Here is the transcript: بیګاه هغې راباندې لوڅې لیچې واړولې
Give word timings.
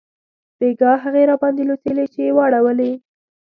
بیګاه 0.57 0.97
هغې 1.03 1.23
راباندې 1.29 1.63
لوڅې 1.69 1.91
لیچې 1.97 2.35
واړولې 2.35 2.91